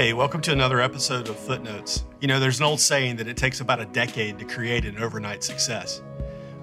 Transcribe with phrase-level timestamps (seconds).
[0.00, 2.06] Hey, welcome to another episode of Footnotes.
[2.22, 4.96] You know, there's an old saying that it takes about a decade to create an
[4.96, 6.00] overnight success.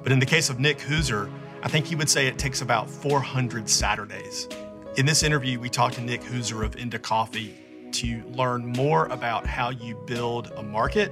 [0.02, 1.32] But in the case of Nick Hooser,
[1.62, 4.50] I think he would say it takes about 400 Saturdays.
[4.96, 7.54] In this interview, we talked to Nick Hooser of Indah Coffee
[7.92, 11.12] to learn more about how you build a market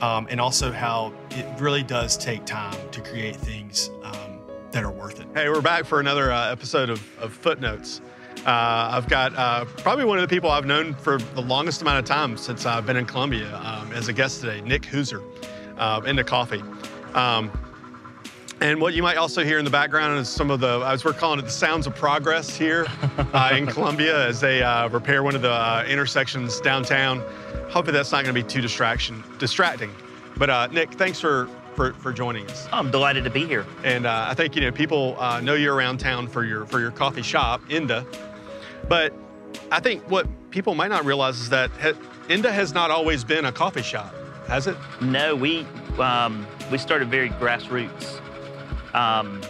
[0.00, 4.40] um, and also how it really does take time to create things um,
[4.72, 5.28] that are worth it.
[5.34, 8.00] Hey, we're back for another uh, episode of, of Footnotes.
[8.46, 11.98] Uh, I've got uh, probably one of the people I've known for the longest amount
[11.98, 15.22] of time since I've been in Columbia um, as a guest today, Nick Hooser,
[15.76, 16.62] uh, Indah Coffee.
[17.14, 17.50] Um,
[18.62, 21.12] and what you might also hear in the background is some of the, as we're
[21.12, 22.86] calling it, the sounds of progress here
[23.32, 27.20] uh, in Columbia as they uh, repair one of the uh, intersections downtown.
[27.68, 29.90] Hopefully that's not going to be too distraction distracting.
[30.36, 31.48] But Nick, thanks for
[31.80, 32.68] for, for joining us.
[32.72, 33.64] I'm delighted to be here.
[33.84, 36.80] And uh, I think you know people uh, know you around town for your for
[36.80, 38.04] your coffee shop, Indah.
[38.88, 39.12] But
[39.70, 41.70] I think what people might not realize is that
[42.28, 44.14] Indah has not always been a coffee shop,
[44.46, 44.76] has it?
[45.00, 45.66] No, we
[45.98, 48.20] um, we started very grassroots.
[48.94, 49.40] Um,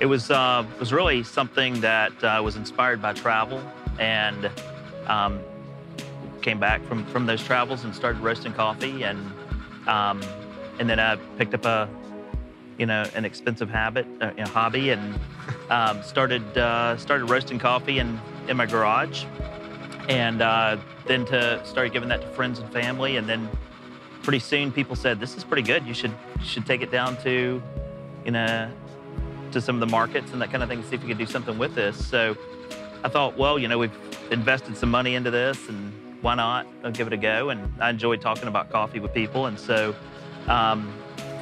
[0.00, 3.62] it was uh, was really something that uh, was inspired by travel,
[3.98, 4.50] and
[5.06, 5.40] um,
[6.42, 9.18] came back from from those travels and started roasting coffee and
[9.86, 10.20] um,
[10.78, 11.88] and then I picked up a,
[12.78, 15.14] you know, an expensive habit, you know, hobby, and
[15.70, 19.24] um, started uh, started roasting coffee in in my garage,
[20.08, 23.48] and uh, then to start giving that to friends and family, and then
[24.22, 25.86] pretty soon people said, "This is pretty good.
[25.86, 27.62] You should you should take it down to,
[28.24, 28.70] you know,
[29.52, 30.82] to some of the markets and that kind of thing.
[30.82, 32.36] See if you could do something with this." So
[33.04, 33.96] I thought, well, you know, we've
[34.30, 37.50] invested some money into this, and why not I'll give it a go?
[37.50, 39.94] And I enjoyed talking about coffee with people, and so
[40.48, 40.92] um,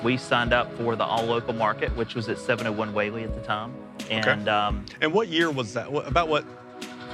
[0.05, 3.41] we signed up for the all local market, which was at 701 Whaley at the
[3.41, 3.73] time.
[4.11, 4.51] And okay.
[4.51, 5.91] um, and what year was that?
[5.91, 6.45] What, about what?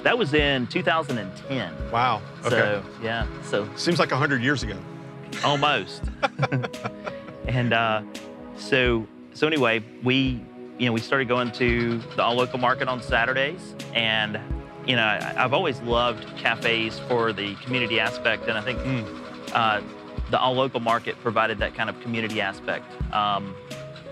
[0.03, 1.91] That was in 2010.
[1.91, 2.21] Wow.
[2.41, 2.51] Okay.
[2.51, 3.27] So yeah.
[3.43, 4.77] So seems like hundred years ago.
[5.45, 6.03] Almost.
[7.47, 8.03] and uh,
[8.57, 10.41] so so anyway, we
[10.79, 14.39] you know we started going to the all local market on Saturdays, and
[14.87, 18.79] you know I, have always loved cafes for the community aspect, and I think.
[18.81, 19.21] Mm.
[19.53, 19.81] Uh,
[20.31, 22.91] the all local market provided that kind of community aspect.
[23.13, 23.55] Um,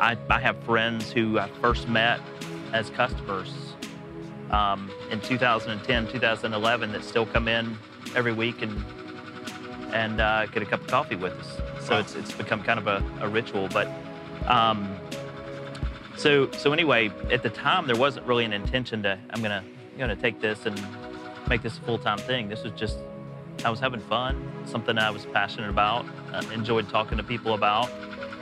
[0.00, 2.20] I, I, have friends who I first met
[2.72, 3.53] as customers
[4.50, 7.77] um, in 2010, 2011 that still come in
[8.15, 8.84] every week and
[9.93, 11.59] and uh, get a cup of coffee with us.
[11.84, 12.00] So wow.
[12.00, 13.69] it's, it's become kind of a, a ritual.
[13.69, 13.88] But
[14.47, 14.97] um,
[16.16, 19.62] so so anyway, at the time there wasn't really an intention to I'm gonna
[19.93, 20.81] I'm gonna take this and
[21.49, 22.49] make this a full time thing.
[22.49, 22.99] This was just
[23.65, 27.91] I was having fun, something I was passionate about, uh, enjoyed talking to people about.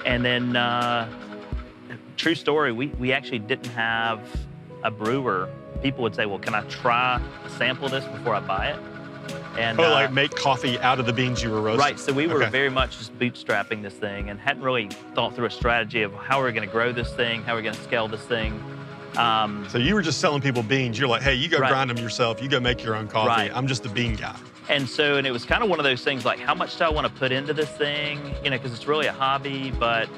[0.06, 1.08] And then, uh,
[2.20, 4.20] true story, we, we actually didn't have
[4.84, 5.48] a brewer.
[5.82, 7.20] People would say, well, can I try
[7.56, 8.78] sample this before I buy it?
[9.58, 11.80] And, oh, uh, like make coffee out of the beans you were roasting?
[11.80, 12.50] Right, so we were okay.
[12.50, 16.40] very much just bootstrapping this thing and hadn't really thought through a strategy of how
[16.40, 18.62] we're going to grow this thing, how we're going to scale this thing.
[19.16, 20.98] Um, so you were just selling people beans.
[20.98, 21.70] You're like, hey, you go right.
[21.70, 22.42] grind them yourself.
[22.42, 23.28] You go make your own coffee.
[23.28, 23.50] Right.
[23.54, 24.36] I'm just the bean guy.
[24.68, 26.84] And so, and it was kind of one of those things like, how much do
[26.84, 28.20] I want to put into this thing?
[28.44, 30.08] You know, because it's really a hobby, but,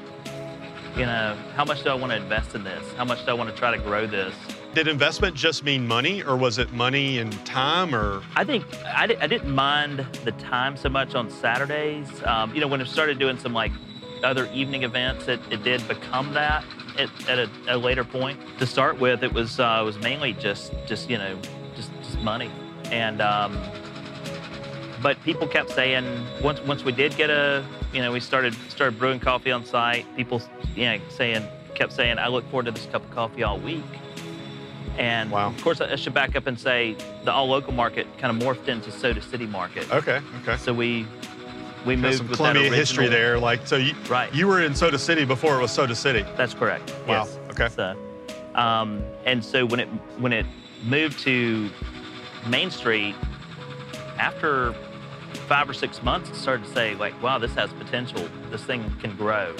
[0.96, 2.82] you know, how much do I want to invest in this?
[2.96, 4.34] How much do I want to try to grow this?
[4.74, 8.22] Did investment just mean money, or was it money and time, or?
[8.36, 12.08] I think I, di- I didn't mind the time so much on Saturdays.
[12.24, 13.72] Um, you know, when I started doing some like
[14.22, 16.64] other evening events, it, it did become that
[16.98, 18.38] at, at a, a, later point.
[18.58, 21.38] To start with, it was uh, it was mainly just just you know
[21.74, 22.50] just just money,
[22.86, 23.58] and um,
[25.02, 26.04] but people kept saying
[26.42, 30.06] once once we did get a you know we started started brewing coffee on site.
[30.16, 30.42] People
[30.74, 33.84] you know saying kept saying i look forward to this cup of coffee all week.
[34.98, 35.48] And wow.
[35.48, 38.68] of course i should back up and say the all local market kind of morphed
[38.68, 39.90] into soda city market.
[39.92, 40.56] Okay okay.
[40.56, 41.06] So we
[41.86, 44.32] we moved some with Columbia original, history there like so you right.
[44.34, 46.24] you were in soda city before it was soda city.
[46.36, 46.94] That's correct.
[47.06, 47.38] Wow yes.
[47.50, 47.68] okay.
[47.68, 47.96] So,
[48.54, 49.88] um, and so when it
[50.18, 50.46] when it
[50.84, 51.70] moved to
[52.46, 53.14] main street
[54.18, 54.74] after
[55.36, 58.28] five or six months, I started to say, like, wow, this has potential.
[58.50, 59.54] This thing can grow.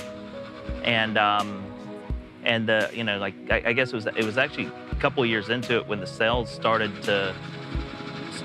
[0.85, 1.63] And um,
[2.45, 5.25] and the you know, like I, I, guess it was it was actually a couple
[5.25, 7.35] years into it when the sales started to,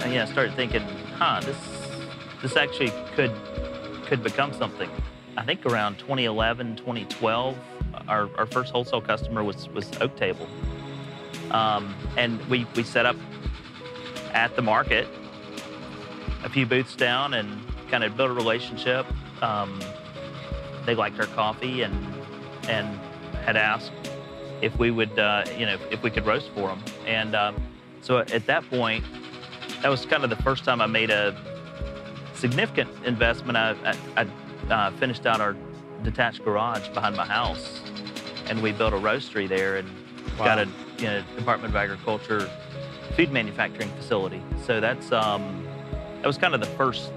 [0.08, 0.82] yeah, I started thinking,
[1.16, 1.58] huh, this
[2.42, 3.34] this actually could
[4.06, 4.90] could become something.
[5.36, 7.58] I think around 2011, 2012,
[8.08, 10.48] our, our first wholesale customer was was Oak Table,
[11.52, 13.16] um, and we we set up
[14.34, 15.08] at the market
[16.48, 17.62] a few booths down and
[17.92, 19.06] kind of built a relationship.
[19.44, 19.80] Um,
[20.86, 21.94] they liked our coffee and
[22.70, 22.88] and
[23.46, 23.92] had asked
[24.62, 26.82] if we would, uh, you know, if we could roast for them.
[27.06, 27.52] And uh,
[28.02, 29.04] so at that point,
[29.82, 31.36] that was kind of the first time I made a
[32.34, 33.58] significant investment.
[33.58, 33.76] I,
[34.16, 34.26] I,
[34.70, 35.56] I uh, finished out our
[36.04, 37.82] detached garage behind my house,
[38.50, 39.90] and we built a roastery there and
[40.38, 40.46] Wow.
[40.46, 40.68] got a
[41.00, 42.48] you know, Department of Agriculture
[43.16, 44.40] food manufacturing facility.
[44.66, 45.67] So that's um,
[46.28, 47.10] that was kind of the first,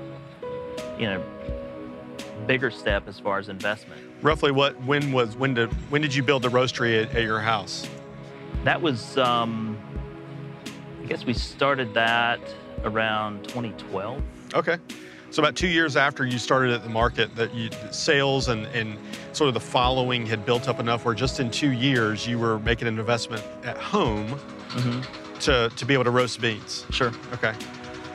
[0.97, 1.21] you know,
[2.47, 4.01] bigger step as far as investment.
[4.23, 7.41] Roughly, what when was when did when did you build the roastery at, at your
[7.41, 7.89] house?
[8.63, 9.77] That was, um,
[11.03, 12.39] I guess we started that
[12.85, 14.23] around 2012.
[14.55, 14.77] Okay.
[15.33, 18.97] So about two years after you started at the market, that you sales and, and
[19.33, 22.61] sort of the following had built up enough where just in two years you were
[22.61, 24.39] making an investment at home
[24.71, 25.39] Mm-hmm.
[25.41, 26.87] to, to be able to roast beans.
[26.91, 27.11] Sure.
[27.33, 27.53] Okay.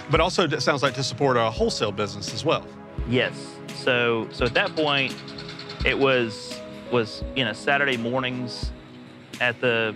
[0.09, 2.65] But also it sounds like to support a wholesale business as well.
[3.07, 3.55] Yes.
[3.75, 5.15] So so at that point,
[5.85, 6.59] it was
[6.91, 8.71] was you know Saturday mornings
[9.41, 9.95] at the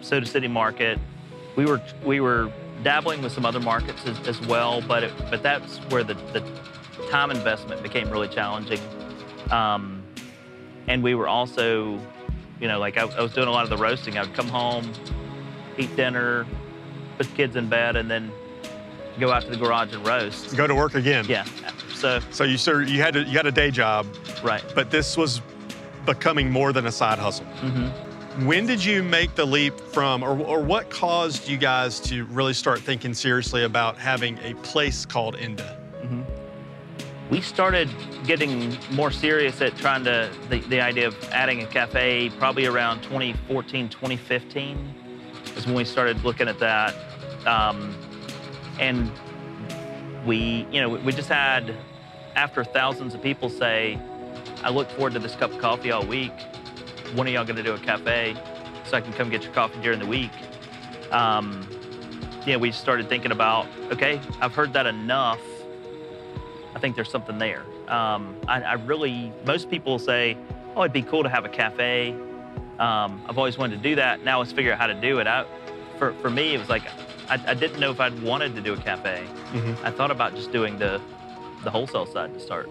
[0.00, 0.98] Soda City Market.
[1.56, 5.42] We were we were dabbling with some other markets as, as well, but it, but
[5.42, 6.44] that's where the, the
[7.10, 8.80] time investment became really challenging.
[9.50, 10.02] Um,
[10.86, 11.98] and we were also,
[12.60, 14.18] you know, like I, I was doing a lot of the roasting.
[14.18, 14.92] I would come home,
[15.78, 16.46] eat dinner,
[17.16, 18.30] put the kids in bed, and then
[19.18, 20.56] go out to the garage and roast.
[20.56, 21.24] Go to work again.
[21.28, 21.44] Yeah.
[21.94, 24.06] So So you sir you had to, you had a day job,
[24.42, 24.62] right.
[24.74, 25.40] but this was
[26.04, 27.46] becoming more than a side hustle.
[27.46, 32.24] hmm When did you make the leap from, or, or what caused you guys to
[32.26, 35.76] really start thinking seriously about having a place called Indah?
[37.30, 37.88] we started
[38.24, 43.02] getting more serious at trying to the, the idea of adding a cafe probably around
[43.02, 44.94] 2014 2015
[45.56, 46.94] is when we started looking at that
[47.46, 47.94] um,
[48.78, 49.10] and
[50.24, 51.74] we you know we just had
[52.34, 53.98] after thousands of people say
[54.62, 56.32] i look forward to this cup of coffee all week
[57.14, 58.36] when are y'all going to do a cafe
[58.84, 60.32] so i can come get your coffee during the week
[61.12, 61.66] um,
[62.44, 65.40] you know we started thinking about okay i've heard that enough
[66.76, 67.62] I think there's something there.
[67.88, 70.36] Um, I, I really, most people say,
[70.76, 72.10] oh, it'd be cool to have a cafe.
[72.78, 74.22] Um, I've always wanted to do that.
[74.24, 75.26] Now let's figure out how to do it.
[75.26, 75.46] I,
[75.98, 76.82] for, for me, it was like,
[77.28, 79.26] I, I didn't know if I'd wanted to do a cafe.
[79.52, 79.76] Mhm.
[79.84, 81.00] I thought about just doing the,
[81.64, 82.68] the wholesale side to start.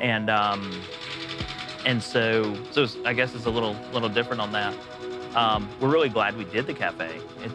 [0.00, 0.70] And, um,
[1.84, 4.74] and so, so I guess it's a little, little different on that.
[5.34, 7.20] Um, we're really glad we did the cafe.
[7.44, 7.52] It,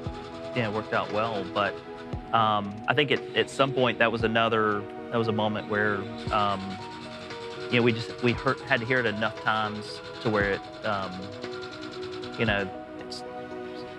[0.56, 1.74] yeah, it worked out well, but
[2.34, 5.98] um, I think at, at some point that was another that was a moment where
[6.32, 6.60] um,
[7.72, 10.62] you know we just we heard, had to hear it enough times to where it
[10.86, 11.12] um,
[12.40, 12.68] you know
[13.00, 13.24] it's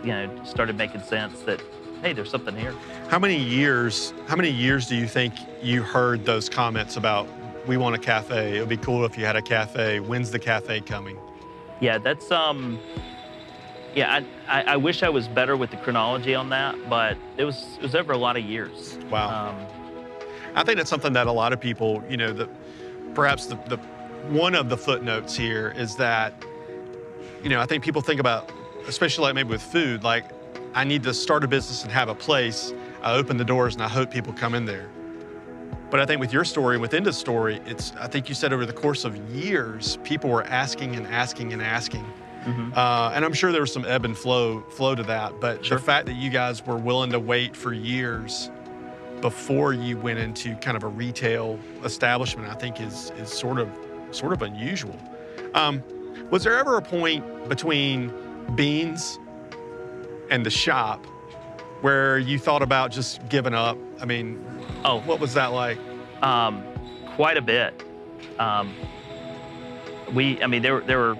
[0.02, 1.60] you know started making sense that
[2.04, 2.74] hey there's something here
[3.08, 7.26] How many years, how many years do you think you heard those comments about
[7.66, 8.58] we want a cafe?
[8.58, 10.00] It would be cool if you had a cafe.
[10.00, 11.16] When's the cafe coming?
[11.80, 12.78] yeah that's um
[13.96, 17.44] yeah I, I, I wish I was better with the chronology on that but it
[17.44, 19.48] was it was over a lot of years Wow.
[19.48, 19.66] um,
[20.54, 22.48] I think that's something that a lot of people, you know, the
[23.14, 23.78] perhaps the, the
[24.28, 26.32] one of the footnotes here is that,
[27.42, 28.52] you know, I think people think about,
[28.86, 30.26] especially like maybe with food, like
[30.74, 32.72] I need to start a business and have a place.
[33.02, 34.88] I open the doors and I hope people come in there.
[35.90, 38.52] But I think with your story and with Indah's story, it's I think you said
[38.52, 42.04] over the course of years, people were asking and asking and asking.
[42.44, 42.76] mhm.
[42.76, 45.40] Uh, and I'm sure there was some ebb and flow flow to that.
[45.40, 45.78] But Sure.
[45.78, 48.50] the fact that you guys were willing to wait for years
[49.20, 53.68] before you went into kind of a retail establishment, I think is is sort of
[54.10, 54.96] sort of unusual.
[55.54, 55.82] Um,
[56.30, 58.12] was there ever a point between
[58.56, 59.18] Beans
[60.34, 61.06] and the shop
[61.80, 63.78] where you thought about just giving up?
[64.00, 64.44] I mean,
[64.84, 65.78] oh what was that like?
[66.22, 66.64] Um,
[67.14, 67.84] quite a bit.
[68.40, 68.74] Um,
[70.12, 71.16] we, I mean, there were there were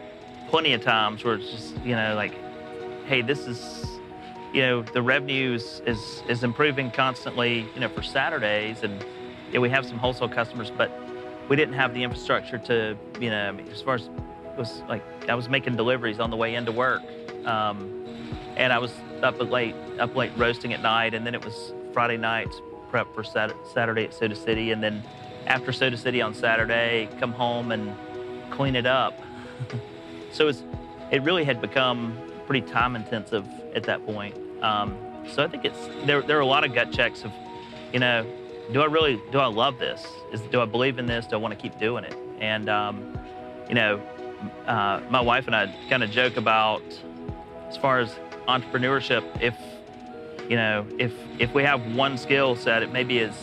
[0.49, 2.35] plenty of times where it's just you know like,
[3.06, 3.87] hey, this is,
[4.52, 9.04] you know, the revenue is is, is improving constantly, you know, for Saturdays, and
[9.52, 10.90] yeah, we have some wholesale customers, but
[11.49, 14.83] we didn't have the infrastructure to, you know, I mean, as far as it was
[14.88, 17.02] like I was making deliveries on the way into work,
[17.47, 18.04] um,
[18.56, 18.92] and I was
[19.25, 23.25] up late, up late roasting at night, and then it was Friday nights prep for
[23.25, 25.02] Sat- Saturday at Soda City, and then
[25.47, 27.95] after Soda City on Saturday, come home and
[28.50, 29.19] clean it up.
[30.33, 30.50] so
[31.11, 32.16] it really had become
[32.47, 34.37] pretty time intensive at that point.
[34.62, 34.97] Um,
[35.28, 36.23] so I think it's there.
[36.23, 37.33] There are a lot of gut checks of,
[37.93, 38.26] you know,
[38.73, 40.07] do I really do I love this?
[40.33, 41.26] Is do I believe in this?
[41.26, 42.16] Do I want to keep doing it?
[42.40, 43.19] And um,
[43.69, 44.00] you know,
[44.66, 46.83] uh, my wife and I kind of joke about
[47.69, 48.14] as far as
[48.48, 49.24] entrepreneurship.
[49.40, 49.54] If
[50.48, 53.34] you know, if if we have one skill set, it maybe is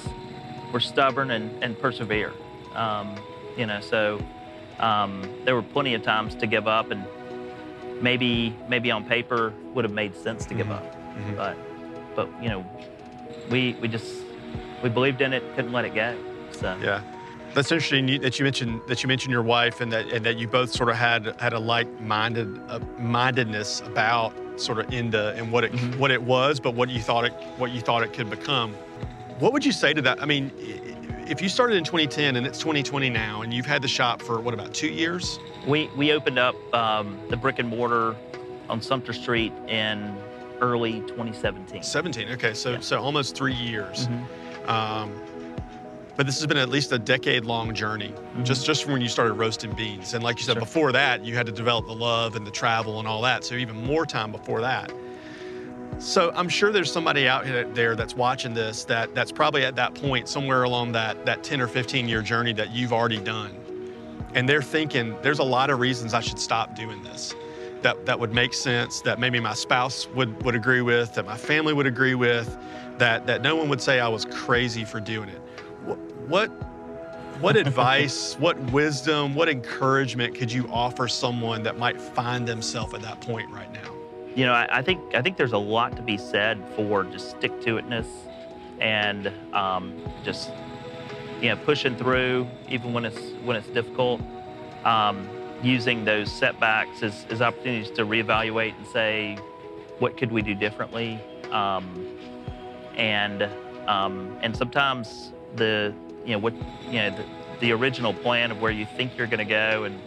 [0.72, 2.32] we're stubborn and, and persevere.
[2.76, 3.16] Um,
[3.58, 4.20] you know, so
[4.80, 7.04] um, there were plenty of times to give up, and
[8.02, 10.72] maybe maybe on paper would have made sense to give Mhm.
[10.72, 11.36] up, Mhm.
[11.36, 11.58] but
[12.16, 12.66] but you know,
[13.50, 14.24] we we just
[14.84, 16.16] we believed in it, couldn't let it go.
[16.52, 17.02] So Yeah,
[17.54, 20.48] that's interesting that you mentioned that you mentioned your wife and that and that you
[20.48, 25.64] both sort of had had a like-minded uh, mindedness about sort of into and what
[25.64, 25.98] it Mhm.
[25.98, 28.74] what it was, but what you thought it what you thought it could become.
[29.40, 30.22] What would you say to that?
[30.22, 30.52] I mean,
[31.28, 34.40] if you started in 2010 and it's 2020 now, and you've had the shop for
[34.40, 35.40] what about two years?
[35.68, 38.16] we we opened up um, the brick and mortar
[38.70, 40.16] on Sumter Street in
[40.62, 41.82] early 2017.
[41.84, 42.30] 17.
[42.34, 42.80] Okay, so Yeah.
[42.80, 44.08] so almost three years.
[44.08, 44.70] Mhm.
[44.70, 45.12] Um,
[46.22, 48.44] but this has been at least a decade-long journey, Mhm.
[48.44, 50.14] just just from when you started roasting beans.
[50.14, 50.60] And like you said, Sure.
[50.60, 53.44] before that, you had to develop the love and the travel and all that.
[53.44, 54.92] So even more time before that.
[55.98, 59.96] So I'm sure there's somebody out there that's watching this that that's probably at that
[59.96, 63.50] point somewhere along that that 10 or 15 year journey that you've already done,
[64.36, 67.34] and they're thinking there's a lot of reasons I should stop doing this.
[67.82, 71.36] That, that would make sense, that maybe my spouse would, would agree with, that my
[71.36, 72.60] family would agree with,
[73.00, 75.42] that, that no one would say I was crazy for doing it.
[76.32, 76.48] What,
[77.42, 83.02] what, advice, what wisdom, what encouragement could you offer someone that might find themselves at
[83.02, 83.94] that point right now?
[84.34, 87.32] You know, I, I think I think there's a lot to be said for just
[87.32, 88.08] stick to itness
[88.80, 90.52] and um, just
[91.42, 94.22] you know pushing through even when it's when it's difficult.
[94.86, 95.28] Um,
[95.62, 99.36] using those setbacks as, as opportunities to reevaluate and say,
[100.00, 101.20] what could we do differently?
[101.52, 102.08] Um,
[102.96, 103.50] and
[103.88, 105.94] um, and sometimes the
[106.26, 106.54] you know what
[106.86, 107.26] you know the,
[107.60, 110.00] the original plan of where you think you're going to go and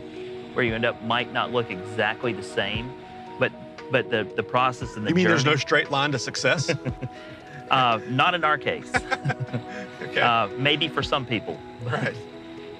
[0.54, 2.92] where you end up might not look exactly the same,
[3.38, 3.52] but
[3.90, 6.70] but the the process and the You mean there's no straight line to success?
[7.70, 8.90] uh, not in our case.
[10.02, 10.20] okay.
[10.20, 12.14] uh, maybe for some people, right.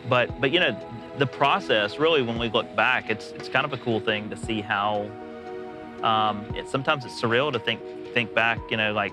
[0.09, 0.77] but but you know
[1.19, 4.37] the process really when we look back, it's it's kind of a cool thing to
[4.37, 5.09] see how.
[6.03, 7.81] Um, it, sometimes it's surreal to think
[8.13, 8.59] think back.
[8.71, 9.13] You know, like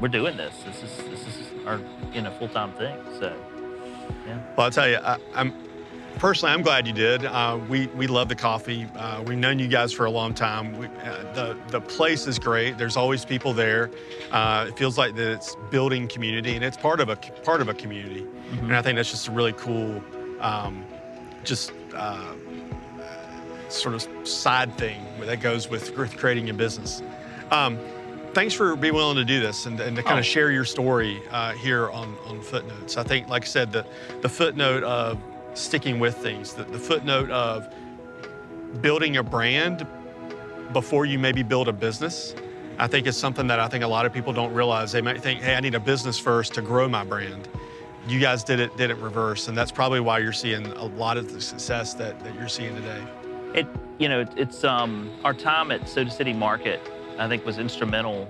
[0.00, 0.54] we're doing this.
[0.64, 1.80] This is this is our
[2.12, 2.96] you know full time thing.
[3.18, 3.34] So
[4.26, 4.38] yeah.
[4.56, 5.52] Well, I'll tell you, I, I'm
[6.18, 7.24] personally, I'm glad you did.
[7.24, 8.86] Uh, we we love the coffee.
[8.96, 10.76] Uh, we've known you guys for a long time.
[10.78, 12.78] We, uh, the the place is great.
[12.78, 13.90] There's always people there.
[14.30, 17.68] Uh, it feels like that it's building community, and it's part of a part of
[17.68, 18.26] a community.
[18.60, 20.02] And I think that's just a really cool,
[20.40, 20.84] um,
[21.44, 22.34] just uh,
[23.68, 27.02] sort of side thing that goes with, with creating a business.
[27.50, 27.78] Um,
[28.36, 30.18] thanks for being willing to do this and, and to kind Oh.
[30.18, 32.98] of share your story uh, here on, on Footnotes.
[32.98, 33.86] I think, like I said, the,
[34.20, 35.18] the footnote of
[35.54, 37.72] sticking with things, the, the footnote of
[38.82, 39.86] building a brand
[40.74, 42.34] before you maybe build a business,
[42.78, 44.92] I think is something that I think a lot of people don't realize.
[44.92, 47.48] They might think, hey, I need a business first to grow my brand.
[48.06, 51.16] You guys did it did it reverse, and that's probably why you're seeing a lot
[51.16, 53.02] of the success that, that you're seeing today.
[53.54, 53.66] It,
[53.98, 56.80] you know, it's um, our time at Soda City Market.
[57.18, 58.26] I think was instrumental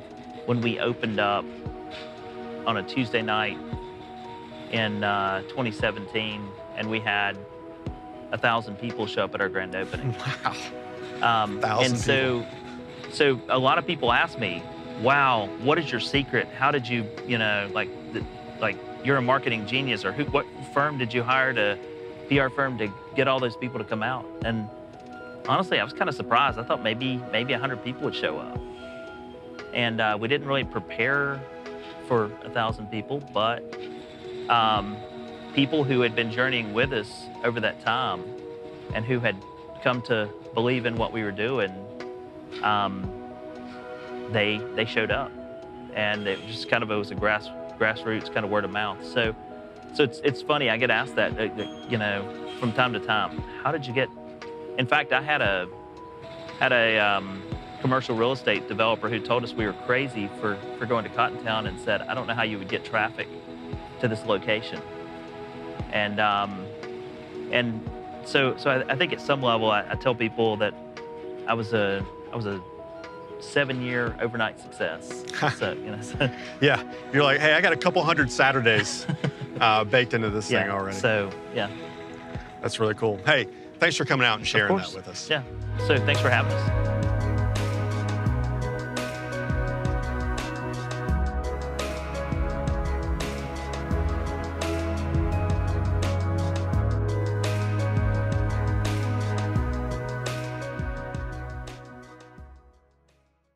[0.47, 1.45] when we opened up
[2.66, 3.59] on a Tuesday night
[4.71, 7.37] in uh, 2017, and we had
[8.33, 10.14] a thousand people show up at our grand opening.
[10.45, 11.45] Wow.
[11.45, 12.47] Um, Thousand and so,
[13.11, 14.62] so a lot of people ask me,
[15.00, 16.47] "Wow, what is your secret?
[16.49, 18.23] How did you, you know, like, the,
[18.61, 21.78] like you're a marketing genius, or who, what firm did you hire to,
[22.28, 24.69] PR firm to get all those people to come out?" And
[25.49, 26.59] honestly, I was kind of surprised.
[26.59, 28.61] I thought maybe maybe hundred people would show up,
[29.73, 31.40] and uh, we didn't really prepare
[32.08, 33.62] for a thousand people, but
[34.49, 34.96] um,
[35.54, 38.23] people who had been journeying with us over that time,
[38.94, 39.37] and who had
[39.82, 41.73] come to believe in what we were doing,
[42.62, 43.11] um,
[44.32, 45.30] they they showed up,
[45.94, 49.04] and it just kind of it was a grass grassroots kind of word of mouth.
[49.04, 49.35] So,
[49.94, 50.70] so it's it's funny.
[50.70, 52.25] I get asked that, uh, uh, you know,
[52.61, 53.42] from time to time.
[53.62, 54.08] How did you get?
[54.78, 55.68] In fact, I had a
[56.58, 57.42] had a um,
[57.80, 61.66] commercial real estate developer who told us we were crazy for for going to Cottontown
[61.66, 63.28] and said, I don't know how you would get traffic
[64.00, 64.80] to this location,
[65.92, 66.66] and um,
[67.50, 67.88] and
[68.25, 70.75] so so I, I think at some level I, I tell people that
[71.47, 72.61] I was a I was a
[73.40, 75.25] seven year overnight success.
[75.59, 76.30] so you know, so,
[76.61, 79.06] Yeah, you're like, hey, I got a couple hundred Saturdays
[79.61, 80.97] uh, baked into this thing already.
[80.97, 81.71] So yeah,
[82.62, 83.18] That's really cool.
[83.25, 83.47] Hey,
[83.78, 85.28] thanks for coming out and sharing that with us.
[85.28, 85.42] Yeah.
[85.87, 87.15] So thanks for having us.